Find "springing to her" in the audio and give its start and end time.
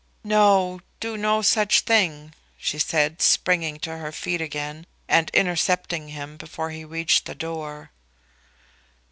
3.21-4.11